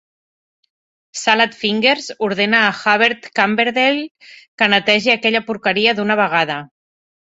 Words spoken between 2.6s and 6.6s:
a Hubert Cumberdale que netegi aquella porqueria d'una vegada!